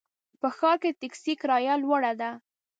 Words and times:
په 0.41 0.47
ښار 0.57 0.77
کې 0.81 0.89
د 0.93 0.97
ټکسي 1.01 1.33
کرایه 1.41 1.73
لوړه 1.83 2.11
ده. 2.21 2.31